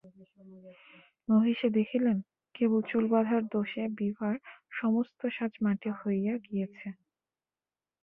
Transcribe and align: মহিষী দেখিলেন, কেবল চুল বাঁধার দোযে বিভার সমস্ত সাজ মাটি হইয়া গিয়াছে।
মহিষী 1.27 1.67
দেখিলেন, 1.77 2.17
কেবল 2.55 2.79
চুল 2.89 3.05
বাঁধার 3.13 3.41
দোযে 3.51 3.83
বিভার 3.99 4.35
সমস্ত 4.71 5.19
সাজ 5.35 5.53
মাটি 5.63 5.89
হইয়া 5.99 6.33
গিয়াছে। 6.45 6.87